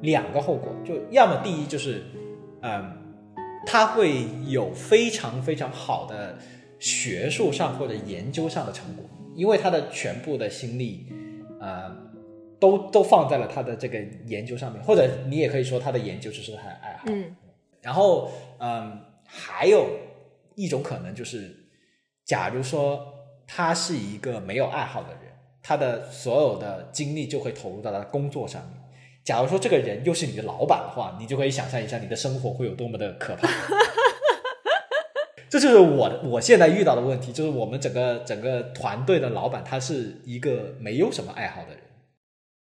[0.03, 2.03] 两个后果，就要么第一就是，
[2.62, 2.92] 嗯，
[3.66, 6.38] 他会有非常非常好的
[6.79, 11.07] 学术上或者研究上的成果，因为他的全部的心力，
[11.61, 11.90] 呃，
[12.61, 17.05] 都都放在了他的这个研究上面，或者你也可以说他的研究就是他的爱好。
[17.09, 17.35] 嗯。
[17.81, 19.87] 然后，嗯，还有
[20.55, 21.55] 一种可能就是，
[22.24, 22.98] 假如说
[23.46, 28.84] 他是一个没有爱好的人，他的所有的精力就会投入到他的工作上面。
[29.24, 33.48] 假如说这个人又是你的老板的话，你就可以想象一下你的生活会有多么的可怕。
[35.48, 41.78] 这就是我的我现在遇到的问题，就是我们整个整个团队的老板他是一个没有什么爱好的人。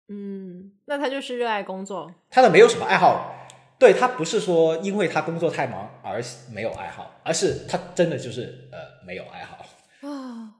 [0.08, 2.14] 嗯，那他就是热爱工作。
[2.30, 3.34] 他的没有什么爱好。
[3.78, 9.66] 对他不是说因为他工作太忙而没有爱好，而是他真的就是呃没有爱好啊！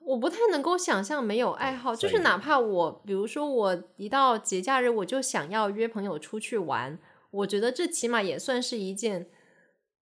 [0.06, 7.00] 我不太能够想象没有爱好，就是哪怕我比如说我一到节假日我就想要约朋友出去玩，
[7.32, 9.28] 我觉得这起码也算是一件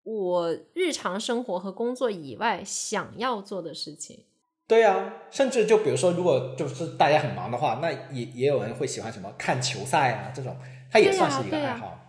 [0.04, 4.26] 我日常生活和工作以外想要做的事情。
[4.68, 10.58] 对啊，甚至就比如说，如果就是大家很忙的话，那也也有人会喜欢什么看球赛啊这种，
[10.92, 12.00] 它也算是一个爱好。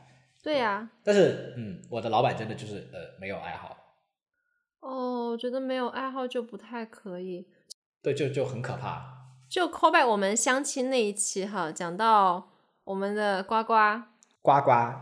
[0.42, 3.76] 对呀，但是嗯，我的老板真的就是呃没有爱好。
[4.80, 7.46] 哦，我觉得没有爱好就不太可以。
[8.06, 9.32] 对，就就很可怕。
[9.48, 12.52] 就 call back 我们相亲那一期哈，讲到
[12.84, 13.74] 我们的呱呱
[14.42, 14.92] 呱呱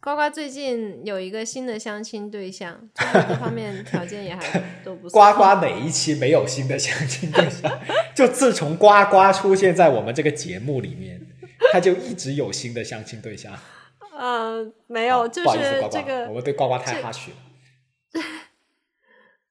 [0.00, 5.32] 呱呱最近有一个新的相亲对象，各方面条件也还 都不错。
[5.32, 7.70] 呱呱哪一期没有新的相亲对象？
[8.16, 11.24] 就自从呱呱出现在我们这个节目里面，
[11.72, 13.56] 他就一直有新的相亲对象。
[14.18, 17.36] 嗯，没有，就是这个，我们对呱呱太哈许了。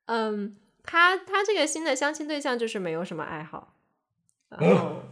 [0.08, 0.58] 嗯，
[0.92, 3.76] 他他这个新的相亲对象就是没有什么爱好，
[4.50, 5.04] 然后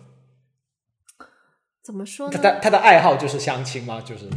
[1.84, 2.40] 怎么说呢？
[2.42, 4.02] 他他的爱好就是相亲吗？
[4.02, 4.28] 就是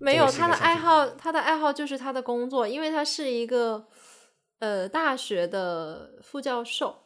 [0.00, 3.86] 没有他的爱好，他的爱好就是他的工作，因为他是一个
[4.58, 7.04] 呃大学的副教授，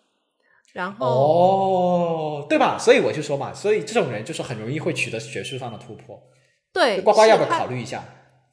[0.73, 2.79] 然后哦，对吧？
[2.79, 6.19] 所以我就说嘛，所以这种人就是很容易会取得学术上的突破。
[6.73, 8.03] 对，呱呱要不要考虑一下？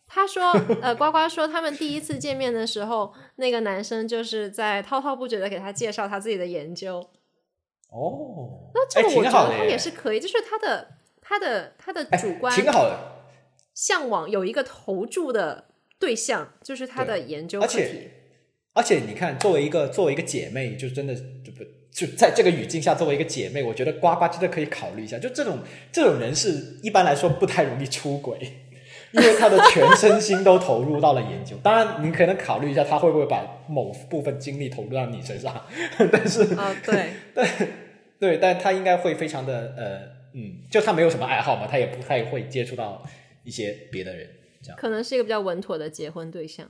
[0.09, 6.97] 他说： “呃，呱呱说他们第一次见面的时候，那个男生就是在滔滔不绝的给他介绍他自己的研究。
[7.91, 12.97] 哦，那这个我觉得他也是可以，就是他的他的他的主观挺好的，
[13.73, 15.69] 向往有一个投注的
[15.99, 18.09] 对象，就是他的研究课题。
[18.73, 25.17] 而且你看，作为一个作为一个姐妹，就真的就不。”就在这个语境下，作为一个姐妹，我觉得呱呱真的可以考虑一下。
[25.17, 25.57] 就这种
[25.91, 28.37] 这种人是一般来说不太容易出轨，
[29.11, 31.55] 因为他的全身心都投入到了研究。
[31.63, 35.65] 当然，你可能考虑一下，他会不会把某部分精力投入到你身上？
[36.11, 37.47] 但是啊，对 对
[38.19, 40.01] 对，但他应该会非常的呃
[40.33, 43.03] 嗯，就他没有什么爱好嘛，他也不太会接触到
[43.43, 44.29] 一些别的人，
[44.61, 46.69] 这样可能是一个比较稳妥的结婚对象。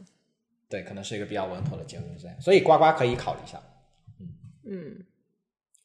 [0.69, 3.59] 对，可能是一个比较稳妥的结婚对象，所以呱呱可以考虑一下。
[4.19, 4.27] 嗯
[4.69, 5.05] 嗯，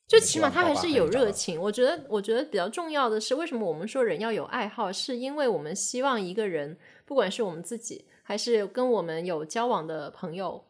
[0.07, 1.61] 就起码他还是有热情。
[1.61, 10.65] 我觉得，我觉得比较重要的是，为什么我们说人要有爱好，是因为我们希望一个人，不管是我们自己，还是跟我们有交往的朋友、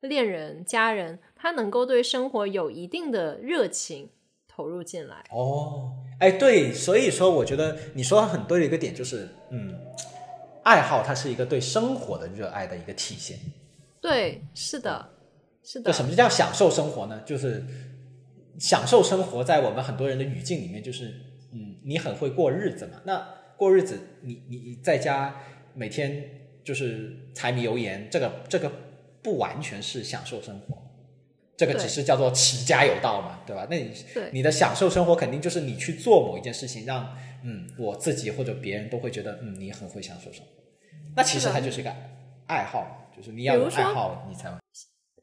[0.00, 4.08] 恋人、家人，他能够对生活有一定的热情
[4.46, 5.24] 投入进来。
[5.30, 9.74] 哦，哎，对，所以说，我觉得你说很对的一个点就是，嗯，
[10.62, 13.38] 爱好它是一个对生活的热爱的一个体现。
[14.00, 15.10] 对，是的。
[15.68, 17.20] 是的，就什么叫享受生活呢？
[17.26, 17.64] 就是
[18.58, 21.06] 享受生活，在我们很多人的语境里面，就是
[21.52, 23.00] 嗯，你很会过日子嘛。
[23.04, 25.42] 那过日子，你你你在家
[25.74, 26.24] 每天
[26.64, 28.70] 就是柴米油盐，这个这个
[29.22, 30.76] 不完全是享受生活，
[31.56, 33.66] 这个只是叫做持家有道嘛，对吧？
[33.70, 33.92] 那你
[34.32, 40.52] 你的享受生活，肯定就是你去做某一件事情，让嗯我自己或者别人都会觉得嗯你很会享受生活。
[41.16, 41.94] 那其实它就是一个
[42.46, 44.52] 爱好，就是你要有爱好，你才。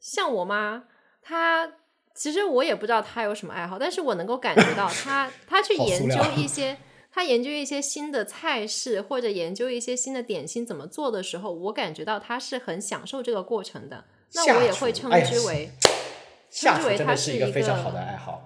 [0.02, 0.86] 像我妈，
[1.22, 1.72] 她
[2.14, 6.78] 其实我也不知道他有什么爱好，但是我能够感觉到 他他去研究一些，
[7.12, 14.06] 他研究一些新的菜式或者研究一些新的点心怎么做的时候，我感觉到他是很享受这个过程的。
[14.36, 15.70] 那我也会称之为
[16.52, 18.42] 称之为他是一个非常好的爱好。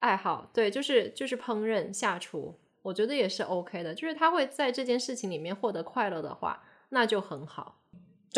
[0.00, 3.92] 爱好对，就是就是烹饪下厨，我觉得也是 OK 的。
[3.94, 7.77] 就是他会在这件事情里面获得快乐的话，那就很好。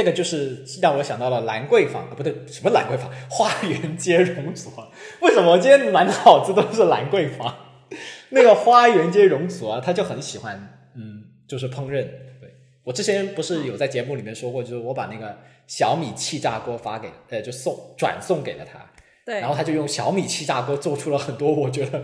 [0.00, 3.10] 这个就是让我想到了兰桂坊啊，不对，什么兰桂坊？
[3.28, 4.88] 花园街容祖啊？
[5.20, 7.54] 为什么我今天满脑子都是兰桂坊？
[8.30, 12.02] 那个花园街容祖啊，他就很喜欢，嗯，就是烹饪。
[12.40, 15.36] 对我之前不是有在节目里面说过，就是我把那个
[15.66, 18.78] 小米气炸锅发给，呃，就送转送给了他。
[19.26, 19.38] 对。
[19.38, 22.02] 然后他就用小米气炸锅做出了很多我觉得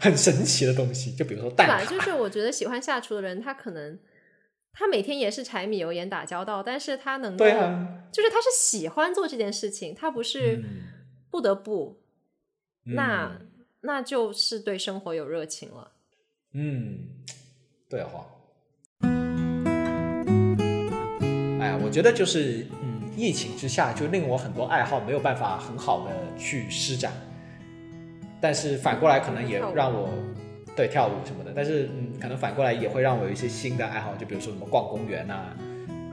[0.00, 1.86] 很神奇的东西，就比如说蛋挞。
[1.86, 3.98] 就是我觉得喜欢下厨的人，他可能。
[4.78, 7.46] 他每天也是柴米油盐打交道，但是他能够，
[8.12, 10.62] 就是他是喜欢做这件事情，他不是
[11.30, 11.98] 不得不，
[12.84, 13.40] 那
[13.80, 15.92] 那就是对生活有热情了。
[16.52, 17.08] 嗯，
[17.88, 18.26] 对哈。
[21.58, 27.14] 哎呀，我觉得就是嗯，疫情之下就令我很多爱好没有办法很好的去施展，
[28.42, 30.10] 但是反过来可能也让我。
[30.76, 35.34] 对跳舞什么的，但是嗯，可能反过来也会让我有一些新的爱好，就比如说什么逛公园呐，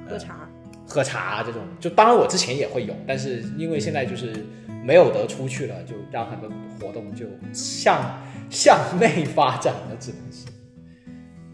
[0.10, 0.50] 喝茶，
[0.88, 1.62] 喝茶这种。
[1.80, 4.46] 就当然我之前也会有，但是因为现在就是
[4.84, 10.46] 没有得出去了，就让很多活动就向向内发展了，只能是。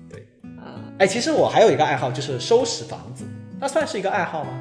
[0.09, 3.23] 对，啊，哎，其实我还有一个爱好就是收拾房子，
[3.59, 4.51] 那算是一个爱好吗？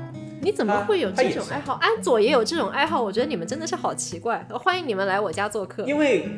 [0.41, 1.75] 你怎么会有这种爱好？
[1.81, 4.47] 安佐也有这种爱好，我觉得你们真的是好奇怪。
[4.51, 6.29] 欢迎你们来我家做客，因为。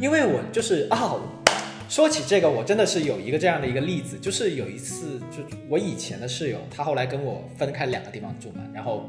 [0.00, 1.16] 因为我就是啊，
[1.88, 9.08] 说起这个，我真的是有一个这样的一个例子，就是有一次，就我以前的室友，他后来跟我分开两个地方住嘛，然后，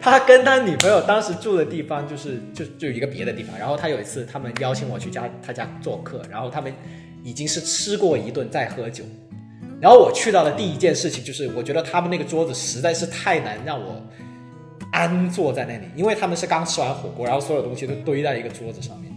[0.00, 6.72] 他跟他女朋友当时住的地方就是就就一个别的地方，然后他有一次他们邀请我去家他家做客，然后他们
[7.22, 9.04] 已经是吃过一顿再喝酒，
[9.80, 14.04] 然后我去到的第一件事情就是，我觉得他们那个桌子实在是太难让我
[14.90, 19.11] 安坐在那里，因为他们是刚吃完火锅，然后所有东西都堆在一个桌子上面。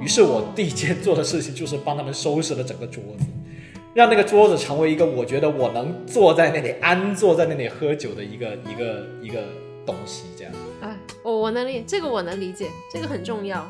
[0.00, 3.26] 于是我第一件做的事情就是帮他们收拾了整个桌子，
[3.94, 9.42] 让那个桌子成为一个我觉得我能坐在那里安坐在那里喝酒的一个一个一个
[9.84, 10.52] 东西，这样。
[10.80, 13.68] 哎，我我能理这个我能理解，这个很重要。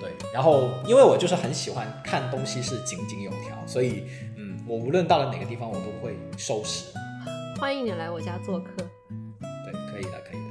[0.00, 4.04] 对，然后因为我就是很喜欢看东西是井井有条，所以
[4.36, 6.86] 嗯，我无论到了哪个地方我都会收拾。
[7.58, 8.70] 欢迎你来我家做客。
[8.78, 10.43] 对，可以的，可以。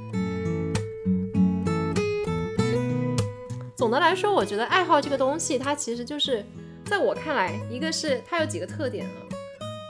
[3.76, 6.44] 总的来说，我觉得爱好这个东西，它其实就是
[6.84, 9.12] 在我看来，一个是它有几个特点啊？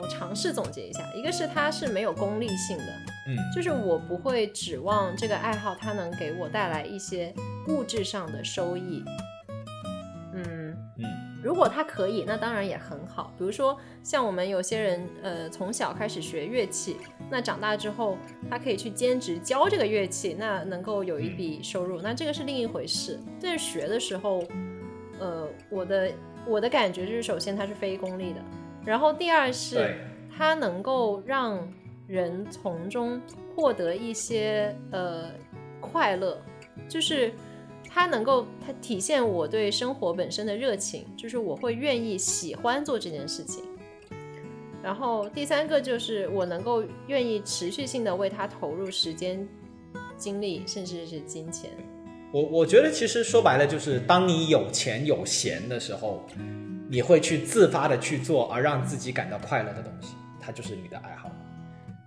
[0.03, 2.85] 我尝试总结一下，一个是它是没有功利性的，
[3.29, 7.35] 嗯，就是我不会指望这个爱好它能给我带来一些
[7.69, 9.05] 物质上的收益。
[11.45, 13.31] 如果他可以，那当然也很好。
[13.37, 16.97] 比如说，像我们有些人，呃，从小开始学乐器，
[17.31, 18.17] 那长大之后，
[18.49, 23.21] 他可以去兼职教这个乐器，那能够有一笔收入，那这个是另一回事。
[23.43, 24.43] 但是学的时候，
[25.21, 26.13] 呃，我的
[26.47, 28.41] 我的感觉就是，首先它是非功利的，
[28.83, 29.97] 然后第二是
[30.35, 31.61] 它能够让
[32.07, 33.21] 人从中
[33.55, 35.31] 获得一些呃
[35.79, 36.41] 快乐，
[36.89, 37.31] 就是。
[37.95, 43.63] 它能够它体现我对生活本身的热情，就是我会愿意喜欢做这件事情。
[44.83, 49.47] 然后第三个就是我能够愿意持续性的为它投入时间、
[50.17, 51.71] 精力，甚至是金钱。
[52.33, 56.21] 我我觉得其实说白了就是，当你有钱有闲的时候，
[56.91, 61.31] 你会去自发的去做而让自己感到快乐的东西，它就是你的爱好，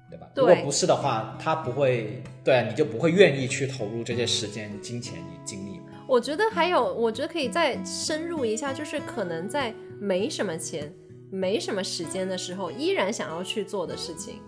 [0.10, 0.28] 对吧？
[0.36, 5.77] 如果不是的话，它不会对，你就不会愿意去投入这些时间、金钱与精力。
[6.08, 10.94] 我觉得还有，我觉得可以再深入一下，就是可能在没什么钱、
[11.30, 14.42] 没什么时间的时候，依然想要去做的事情，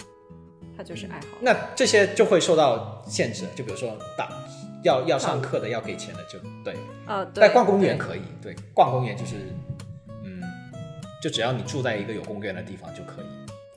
[0.78, 1.38] 它就是爱好。
[1.41, 4.30] 那这些就会受到限制，就比如说打
[4.84, 6.76] 要要上课的、要给钱的，就对。
[7.06, 9.36] 啊，在逛公园可以，对，逛公园就是，
[10.24, 10.41] 嗯，
[11.22, 13.26] 就只要你住在一个有公园的地方就可以。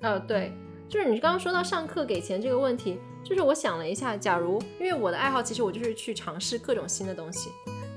[0.03, 0.53] 呃，对，
[0.93, 2.99] 就是你刚刚说到上课给钱这个问题。
[3.25, 7.49] 就是我想了一下，假如因为我的爱好，其实我就是去尝试各种新的东西。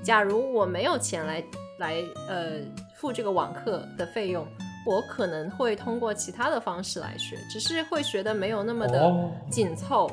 [0.02, 1.44] 假如我没有钱来
[1.80, 1.96] 来
[2.30, 2.52] 呃
[2.96, 4.48] 付这个网课的费用，
[4.86, 9.14] 我可能会通过其他的方式来学，只是会学的没有那么的
[9.50, 10.08] 紧凑。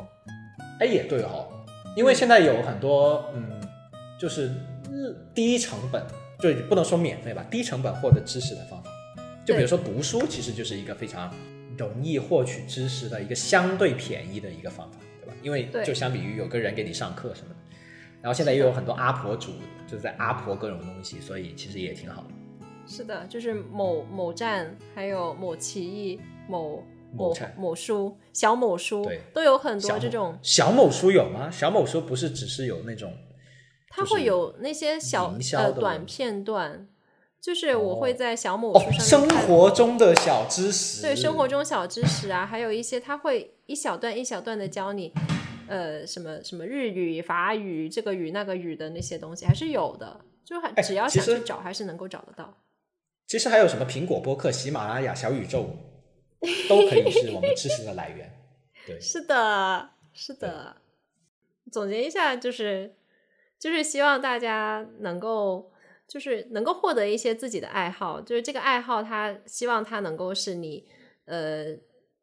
[0.81, 1.47] 哎，也对哦，
[1.95, 3.61] 因为现在有很多嗯，
[4.19, 4.51] 就是
[5.35, 6.03] 低成本，
[6.41, 8.91] 就不能说免费吧，低成本获得知识的方法。
[9.45, 11.31] 就比如说读书，其实就是一个非常。
[11.83, 15.35] 容易获取知识的一个相对便宜的一个方法，对吧？
[15.43, 17.57] 因为就相比于有个人给你上课什么的，
[18.23, 19.53] 然后现在又有很多阿婆主，
[19.87, 22.29] 就是在阿婆各种东西，所以其实也挺好的。
[22.87, 30.39] 是的，就是某某站，还有某奇艺、某某某书、小某书，都有很多这种。
[30.43, 31.51] 小某书有吗？
[31.51, 33.13] 小某书不是只是有那种
[33.89, 36.89] 它会有那些小呃短片段，
[37.43, 45.13] 就是我会在小某书上生活中的小知识，对生活中小知识啊，还有一些他会一小段一小段的教你，
[45.67, 52.57] 呃，什么什么日语、法语这个语那个语的那些东西还是有的，就还只要想去找还是能够找得到。
[53.27, 55.69] 其实还有什么苹果播客、喜马拉雅、小宇宙，
[56.69, 58.33] 都可以是我们知识的来源。
[58.87, 60.77] 对， 是的，是的。
[61.73, 62.95] 总结一下，就是
[63.59, 65.72] 就是希望大家能够，
[66.13, 70.87] 就是能够获得一些自己的爱好，就是这个爱好，他希望它能够是你
[71.25, 71.75] 呃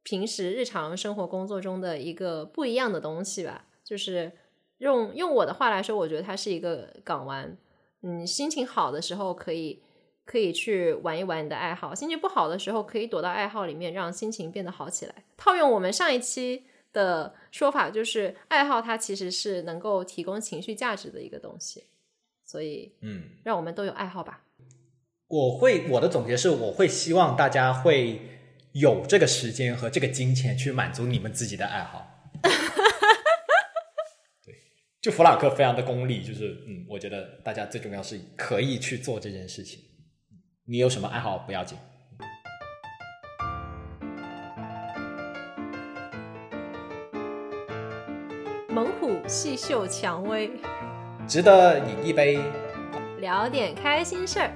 [0.04, 3.66] 平时日常生活工作中的一个不一样的东西吧。
[3.84, 4.32] 就是
[4.78, 7.58] 用用我的话来说，我觉得它是一个港湾。
[8.04, 9.82] 嗯，心情好的时候可以。
[10.26, 15.26] 可以去玩一玩你的爱好，心情不好的时候可以躲到爱好里面，让心情变得好起来。
[15.36, 21.86] 套用我们上一期的说法，就是爱好它其实是能够提供情绪价值的一个东西。
[22.50, 24.42] 所以，嗯，让我们都有爱好吧。
[25.28, 28.20] 我会我的总结是，我会希望大家会
[28.72, 32.32] 有这个时间和这个金钱去满足你们自己的爱好。
[34.44, 34.56] 对，
[35.00, 39.80] 就弗朗克非常的功利，就是嗯，我觉得大家最重要是可以去做这件事情。
[40.66, 41.78] 你有什么爱好不要紧，
[48.70, 50.50] 猛虎细嗅蔷薇，
[51.30, 52.40] 值得饮一杯，
[53.20, 54.52] 聊点开心事儿。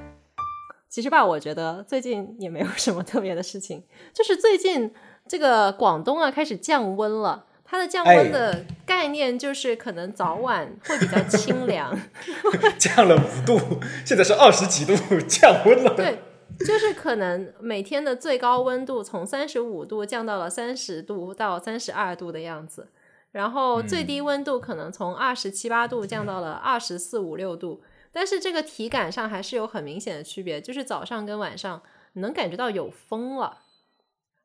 [0.90, 4.92] 其实吧，我觉得最近也没有什么特别的事情，就是最近
[5.28, 7.46] 这个广东啊开始降温了。
[7.64, 11.96] 它的降温的概念就是可能早晚会比较清凉，
[12.80, 13.60] 降了五度，
[14.04, 14.96] 现在是二十几度，
[15.28, 15.94] 降温了。
[15.96, 16.18] 对，
[16.66, 22.88] 就是可能每天的最高温度从三十五度降到了三十度到三十二度的样子，
[23.34, 31.82] 然后最低温度可能从二十七八度降到了二十四五六度，但是这个体感上还是有很明显的区别，就是早上跟晚上
[32.14, 33.64] 能感觉到有风了。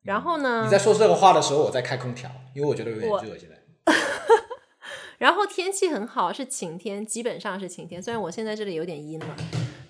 [0.03, 0.63] 然后呢？
[0.65, 3.57] 你在说这个话的时候，我在开空调，因为我觉得有点热现在。
[5.19, 8.01] 然后天气很好，是晴天，基本上是晴天。
[8.01, 9.37] 虽然我现在这里有点阴了，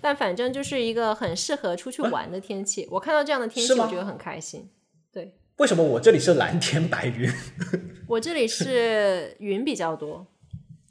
[0.01, 2.85] 但反正就是一个很适合出去玩的天气。
[2.91, 4.69] 我看到这样的天气，我觉得很开心。
[5.13, 7.29] 对，为什么我这里是蓝天白云？
[8.07, 10.25] 我这里是云比较多。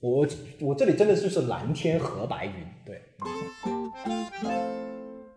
[0.01, 0.29] 我
[0.61, 2.53] 我这里真的就是蓝天和白云。
[2.85, 3.03] 对。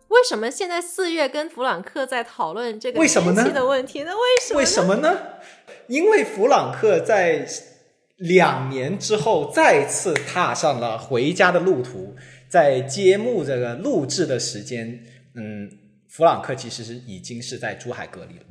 [0.09, 4.03] 为什么现在四月跟弗朗克在讨论这个天气的问题？
[4.03, 4.59] 那为什么？
[4.59, 5.17] 为什么呢？
[5.87, 7.47] 因为弗朗克在
[8.17, 12.15] 两年之后再次踏上了回家的路途，
[12.49, 15.05] 在揭幕这个录制的时间，
[15.35, 15.71] 嗯，
[16.09, 18.43] 弗朗克其实是已经是在珠海隔离了。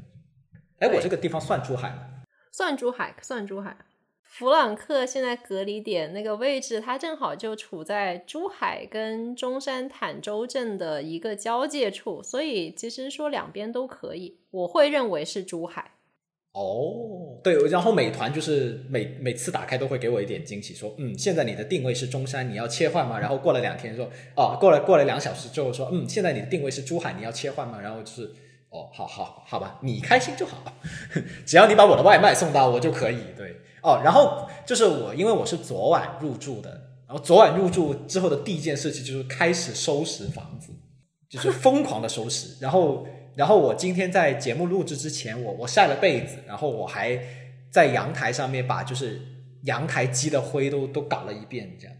[0.81, 2.07] 哎，我这个地方算珠海吗？
[2.53, 3.77] 算珠海，算珠海。
[4.23, 15.93] 弗朗克现在隔离点那个位置，它正好就处在珠海跟中山坦洲镇的一个交界处，所以其实说两边都可以，我会认为是珠海。
[16.53, 23.19] 哦，对，然后美团就是每每次打开都会给我一点惊喜，说嗯，现在你的定位是中山，你要切换吗？
[23.21, 27.81] 然后过了两天说，哦，过了过了两小时之后说，嗯，现在你的定位是珠海，你要切换吗？
[27.81, 28.33] 然后就是，
[28.71, 30.57] 哦，好好好吧，你开心就好，
[31.45, 33.57] 只要你把我的外卖送到我就可以，对。
[33.83, 36.71] 哦，然后就是我，因为我是昨晚入住的，
[37.09, 40.71] 然后昨晚入住之后的第一件事情就是开始收拾房子，
[41.29, 42.57] 就是 疯狂的收拾。
[42.61, 47.19] 然后，然后我今天在节目录制之前，我我晒了被子，然后我还
[47.71, 49.21] 在阳台上面把就是
[49.63, 51.97] 阳台积的灰都都搞了一遍，这样。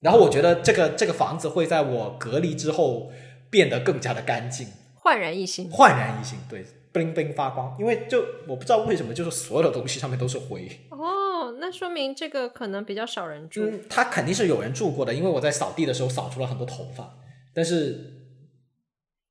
[0.00, 3.10] 然后我觉得这个这个房子会在我隔离之后
[3.48, 4.68] 变得更加的干净，
[5.08, 6.64] 焕然一新，焕然一新，对。
[6.90, 10.66] 冰冰发光，因为就我不知道为什么，就是所有的东西上面都是灰。
[10.90, 13.62] 哦，那说明这个可能比较少人住。
[13.66, 17.18] 嗯，他肯定是有人住过的，因为我在扫地的时候扫出了很多头发。
[17.54, 18.24] 但是，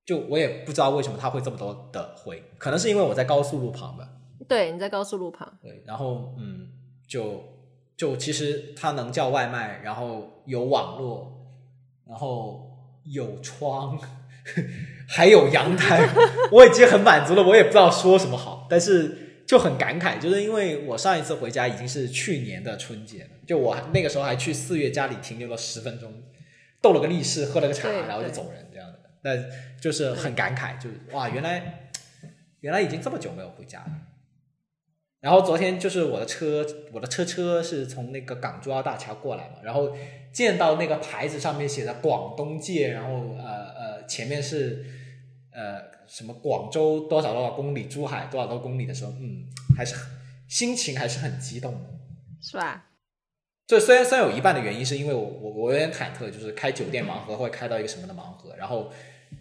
[0.05, 4.07] 就我也不知道为什么他会这么多的灰，可能是因为我在高速路旁吧。
[4.47, 5.51] 对，你在高速路旁。
[5.61, 6.69] 对，然后嗯，
[7.07, 7.43] 就
[7.97, 11.33] 就其实他能叫外卖，然后有网络，
[12.05, 12.69] 然后
[13.03, 13.99] 有窗。
[15.07, 16.07] 还有阳台，
[16.51, 26.11] 我已经很满足了，我也不知道说什么好，但是就很感慨，就是因为我上一次回家已经是去年的春节了，就我那个时候还去四月家里停留了十分钟，
[26.81, 31.89] 斗了个力士，喝了个茶，然后就走人这样的，那就是很感慨，就是哇，原来
[32.59, 33.91] 原来已经这么久没有回家了。
[35.19, 39.95] 然后昨天就是我的车，我的车车是从那个港珠澳大桥过来嘛，然后
[40.31, 43.76] 见到那个牌子上面写着广东界，然后呃呃
[44.07, 44.85] 前面是
[45.51, 49.45] 呃什么广州多少多少公里，珠海多少多公里的时候，嗯，
[49.75, 49.95] 还是
[50.47, 51.89] 心情还是很激动的，
[52.41, 52.85] 是吧？
[53.67, 58.89] 这虽然虽然有一半的原因是因为我我我有点忐忑，就是开酒店盲盒会开到一个什么的盲盒，然后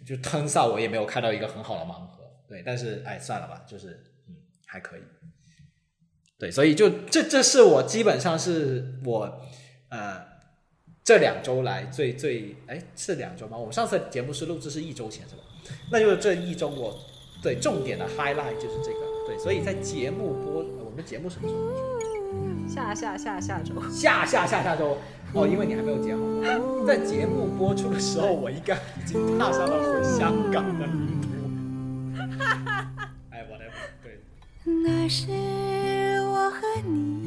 [0.05, 5.01] 就 turns out 我也没有开到一个很好的盲盒，对，但是哎算了吧，就是嗯还可以，
[6.37, 9.41] 对，所以就这这是我基本上是我
[9.87, 10.21] 呃
[11.07, 13.57] 这两周来最最哎是两周吗？
[13.57, 15.41] 我们上次节目是录制是一周前是吧？
[15.89, 16.99] 那就是这一周我
[17.41, 21.61] 对重点的 highlight 就是这个，对，所以在节目播我们的节目什么时候
[22.01, 22.67] 出？
[22.67, 24.97] 下下下下周，下下下下周
[25.31, 26.85] 哦，因为你还没有剪好。
[26.85, 30.91] 在节目播出的时候，我应该已经踏上了回香港的旅
[31.21, 31.29] 途。
[33.31, 34.19] 哎，whatever，对。
[34.83, 35.31] 那是
[36.27, 36.91] 我和你
[37.23, 37.26] 在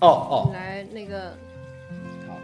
[0.00, 1.30] 哦哦，来那个，
[2.26, 2.34] 好，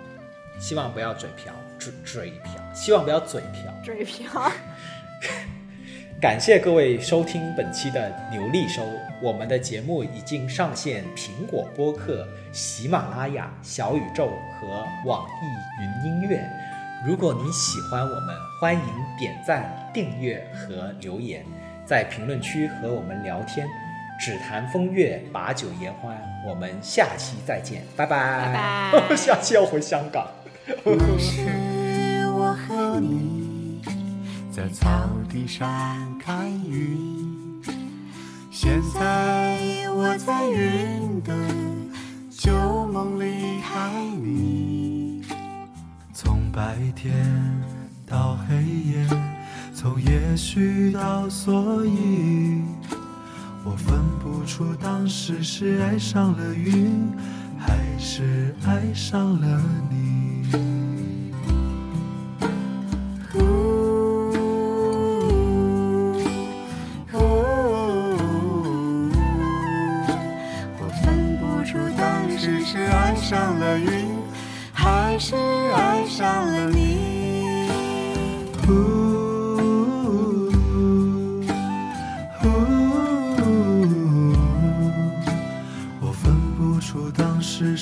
[0.59, 4.53] 希望不要嘴瓢，嘴嘴瓢，希望不要嘴瓢，嘴瓢。
[6.21, 8.83] 感谢各位收听本期的牛力收，
[9.23, 14.29] 我们的节目已经上线苹果播客、喜马拉雅、小宇宙
[14.59, 15.45] 和网易
[15.83, 16.43] 云音乐。
[17.07, 18.81] 如果你喜欢我们，欢迎
[19.19, 21.45] 点赞、订阅和留言，
[21.87, 23.67] 在评论区和我们聊天。
[24.19, 26.17] 只谈风月，把酒言欢。
[26.47, 28.47] 我们下期再见，拜拜。
[28.47, 29.17] 拜拜。
[29.17, 30.27] 下期要回香港。
[31.19, 33.81] 是我和你。
[34.51, 37.63] 在草地上看云，
[38.51, 39.59] 现在
[39.91, 41.35] 我在云的
[42.31, 43.93] 旧梦里看
[44.23, 45.23] 你。
[46.15, 47.13] 从白天
[48.07, 49.07] 到黑夜，
[49.75, 52.63] 从也许到所以，
[53.69, 57.13] 我分不出当时是爱上了云，
[57.59, 59.61] 还是爱上了
[59.91, 60.47] 你。
[70.79, 73.91] 我分不出当时是爱上了云，
[74.73, 75.35] 还是
[75.75, 77.06] 爱上了你。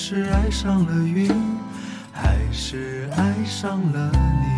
[0.07, 1.31] 是爱上了云
[2.13, 4.54] 还是爱上了你？